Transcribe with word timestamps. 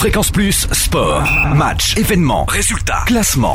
Fréquence 0.00 0.30
Plus, 0.30 0.66
sport, 0.72 1.28
match, 1.54 1.94
événements, 1.98 2.46
résultats, 2.46 3.02
classement, 3.04 3.54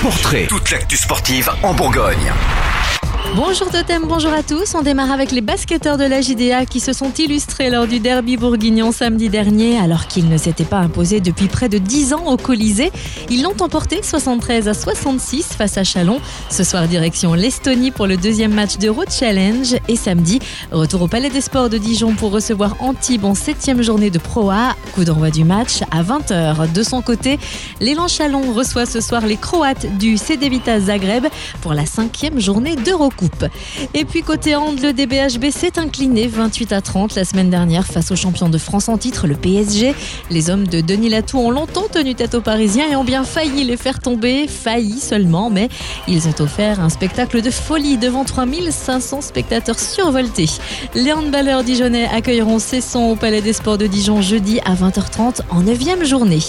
portrait, 0.00 0.46
toute 0.46 0.70
l'actu 0.70 0.96
sportive 0.96 1.50
en 1.64 1.74
Bourgogne. 1.74 2.32
Bonjour 3.36 3.68
Totem, 3.68 4.04
bonjour 4.06 4.32
à 4.32 4.44
tous. 4.44 4.76
On 4.76 4.82
démarre 4.82 5.10
avec 5.10 5.32
les 5.32 5.40
basketteurs 5.40 5.98
de 5.98 6.04
la 6.04 6.20
JDA 6.20 6.66
qui 6.66 6.78
se 6.78 6.92
sont 6.92 7.12
illustrés 7.14 7.68
lors 7.68 7.88
du 7.88 7.98
derby 7.98 8.36
bourguignon 8.36 8.92
samedi 8.92 9.28
dernier 9.28 9.76
alors 9.76 10.06
qu'ils 10.06 10.28
ne 10.28 10.36
s'étaient 10.36 10.62
pas 10.62 10.78
imposés 10.78 11.20
depuis 11.20 11.48
près 11.48 11.68
de 11.68 11.78
10 11.78 12.14
ans 12.14 12.26
au 12.26 12.36
Colisée. 12.36 12.92
Ils 13.30 13.42
l'ont 13.42 13.56
emporté 13.60 14.04
73 14.04 14.68
à 14.68 14.74
66 14.74 15.46
face 15.58 15.76
à 15.76 15.82
Chalon. 15.82 16.20
Ce 16.48 16.62
soir 16.62 16.86
direction 16.86 17.34
l'Estonie 17.34 17.90
pour 17.90 18.06
le 18.06 18.16
deuxième 18.16 18.54
match 18.54 18.78
de 18.78 18.88
Road 18.88 19.10
Challenge 19.10 19.74
et 19.88 19.96
samedi 19.96 20.38
retour 20.70 21.02
au 21.02 21.08
Palais 21.08 21.30
des 21.30 21.40
Sports 21.40 21.70
de 21.70 21.78
Dijon 21.78 22.14
pour 22.14 22.30
recevoir 22.30 22.76
Antibes 22.78 23.24
en 23.24 23.34
septième 23.34 23.82
journée 23.82 24.10
de 24.10 24.20
Pro 24.20 24.50
A. 24.50 24.76
Coup 24.94 25.02
d'envoi 25.02 25.30
du 25.30 25.42
match 25.42 25.80
à 25.90 26.04
20h. 26.04 26.72
De 26.72 26.82
son 26.84 27.02
côté, 27.02 27.40
l'élan 27.80 28.06
Chalon 28.06 28.52
reçoit 28.52 28.86
ce 28.86 29.00
soir 29.00 29.26
les 29.26 29.36
Croates 29.36 29.86
du 29.98 30.18
CD 30.18 30.52
Zagreb 30.78 31.26
pour 31.62 31.74
la 31.74 31.84
cinquième 31.84 32.38
journée 32.38 32.76
Et 33.94 34.04
puis 34.04 34.22
côté 34.22 34.56
hand, 34.56 34.80
le 34.80 34.92
DBHB 34.92 35.50
s'est 35.50 35.78
incliné 35.78 36.26
28 36.26 36.72
à 36.72 36.80
30 36.80 37.14
la 37.14 37.24
semaine 37.24 37.50
dernière 37.50 37.86
face 37.86 38.10
au 38.10 38.16
champion 38.16 38.48
de 38.48 38.58
France 38.58 38.88
en 38.88 38.98
titre, 38.98 39.26
le 39.26 39.34
PSG. 39.34 39.94
Les 40.30 40.50
hommes 40.50 40.66
de 40.66 40.80
Denis 40.80 41.08
Latou 41.08 41.38
ont 41.38 41.50
longtemps 41.50 41.86
tenu 41.90 42.14
tête 42.14 42.34
aux 42.34 42.40
Parisiens 42.40 42.90
et 42.90 42.96
ont 42.96 43.04
bien 43.04 43.24
failli 43.24 43.64
les 43.64 43.76
faire 43.76 44.00
tomber, 44.00 44.46
failli 44.48 44.98
seulement, 45.00 45.50
mais 45.50 45.68
ils 46.08 46.28
ont 46.28 46.34
offert 46.40 46.80
un 46.80 46.88
spectacle 46.88 47.42
de 47.42 47.50
folie 47.50 47.96
devant 47.96 48.24
3500 48.24 49.20
spectateurs 49.20 49.78
survoltés. 49.78 50.50
Les 50.94 51.12
handballeurs 51.12 51.64
dijonnais 51.64 52.08
accueilleront 52.08 52.58
Cesson 52.58 53.10
au 53.10 53.16
Palais 53.16 53.40
des 53.40 53.52
Sports 53.52 53.78
de 53.78 53.86
Dijon 53.86 54.20
jeudi 54.22 54.60
à 54.64 54.74
20h30 54.74 55.40
en 55.50 55.62
9e 55.62 56.04
journée. 56.04 56.40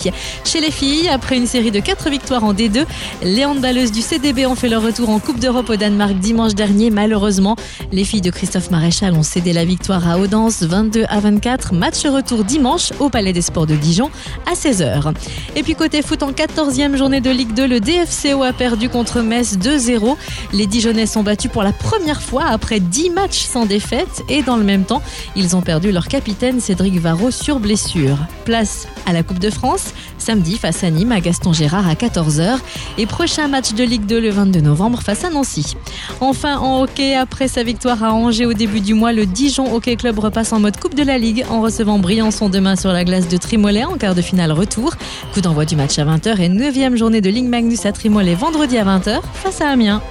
Chez 0.43 0.59
les 0.59 0.71
filles, 0.71 1.07
après 1.09 1.37
une 1.37 1.47
série 1.47 1.71
de 1.71 1.79
4 1.79 2.09
victoires 2.09 2.43
en 2.43 2.53
D2, 2.53 2.85
les 3.23 3.45
handballeuses 3.45 3.91
du 3.91 4.01
CDB 4.01 4.45
ont 4.45 4.55
fait 4.55 4.69
leur 4.69 4.81
retour 4.81 5.09
en 5.09 5.19
Coupe 5.19 5.39
d'Europe 5.39 5.69
au 5.69 5.75
Danemark 5.75 6.15
dimanche 6.15 6.53
dernier. 6.53 6.64
Malheureusement, 6.91 7.55
les 7.91 8.03
filles 8.03 8.21
de 8.21 8.31
Christophe 8.31 8.71
Maréchal 8.71 9.13
ont 9.13 9.23
cédé 9.23 9.53
la 9.53 9.65
victoire 9.65 10.09
à 10.09 10.17
Audence 10.17 10.63
22 10.63 11.05
à 11.09 11.19
24. 11.19 11.73
Match 11.73 12.05
retour 12.05 12.43
dimanche 12.43 12.91
au 12.99 13.09
Palais 13.09 13.33
des 13.33 13.41
Sports 13.41 13.67
de 13.67 13.75
Dijon 13.75 14.09
à 14.49 14.53
16h. 14.53 15.13
Et 15.55 15.61
puis 15.61 15.75
côté 15.75 16.01
foot 16.01 16.23
en 16.23 16.31
14e 16.31 16.95
journée 16.95 17.21
de 17.21 17.29
Ligue 17.29 17.53
2, 17.53 17.67
le 17.67 17.79
DFCO 17.79 18.41
a 18.41 18.51
perdu 18.51 18.89
contre 18.89 19.21
Metz 19.21 19.57
2-0. 19.57 20.15
Les 20.53 20.65
Dijonnais 20.65 21.05
sont 21.05 21.21
battus 21.21 21.51
pour 21.51 21.61
la 21.61 21.71
première 21.71 22.21
fois 22.21 22.45
après 22.45 22.79
10 22.79 23.11
matchs 23.11 23.43
sans 23.43 23.65
défaite 23.67 24.23
et 24.27 24.41
dans 24.41 24.57
le 24.57 24.63
même 24.63 24.85
temps, 24.85 25.03
ils 25.35 25.55
ont 25.55 25.61
perdu 25.61 25.91
leur 25.91 26.07
capitaine 26.07 26.59
Cédric 26.59 26.99
Varro 26.99 27.29
sur 27.29 27.59
blessure. 27.59 28.17
Place 28.43 28.87
à 29.05 29.13
la 29.13 29.21
Coupe 29.21 29.39
de 29.39 29.49
France, 29.49 29.93
samedi 30.17 30.57
face 30.57 30.83
à 30.83 30.89
Nîmes 30.89 31.11
à 31.11 31.19
Gaston 31.19 31.53
Gérard 31.53 31.87
à 31.87 31.93
14h 31.93 32.57
et 32.97 33.05
prochain 33.05 33.47
match 33.47 33.73
de 33.73 33.83
Ligue 33.83 34.05
2 34.05 34.19
le 34.19 34.29
22 34.29 34.61
novembre 34.61 35.01
face 35.01 35.23
à 35.23 35.29
Nancy. 35.29 35.75
Enfin 36.21 36.44
en 36.53 36.81
hockey, 36.81 37.15
après 37.15 37.47
sa 37.47 37.63
victoire 37.63 38.03
à 38.03 38.13
Angers 38.13 38.45
au 38.45 38.53
début 38.53 38.79
du 38.79 38.93
mois, 38.93 39.11
le 39.11 39.25
Dijon 39.25 39.73
Hockey 39.73 39.95
Club 39.95 40.19
repasse 40.19 40.53
en 40.53 40.59
mode 40.59 40.77
Coupe 40.79 40.95
de 40.95 41.03
la 41.03 41.17
Ligue 41.17 41.45
en 41.49 41.61
recevant 41.61 41.97
Briançon 41.97 42.49
demain 42.49 42.75
sur 42.75 42.91
la 42.91 43.03
glace 43.03 43.27
de 43.27 43.37
Trimolet 43.37 43.83
en 43.83 43.97
quart 43.97 44.15
de 44.15 44.21
finale 44.21 44.51
retour. 44.51 44.93
Coup 45.33 45.41
d'envoi 45.41 45.65
du 45.65 45.75
match 45.75 45.97
à 45.97 46.05
20h 46.05 46.39
et 46.39 46.49
9 46.49 46.95
journée 46.95 47.21
de 47.21 47.29
Ligue 47.29 47.49
Magnus 47.49 47.85
à 47.85 47.91
Trimolet 47.91 48.35
vendredi 48.35 48.77
à 48.77 48.85
20h 48.85 49.21
face 49.33 49.61
à 49.61 49.69
Amiens. 49.69 50.01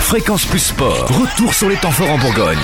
Fréquence 0.00 0.44
Plus 0.44 0.60
Sport, 0.60 1.08
retour 1.08 1.54
sur 1.54 1.68
les 1.68 1.76
temps 1.76 1.90
forts 1.90 2.10
en 2.10 2.18
Bourgogne. 2.18 2.58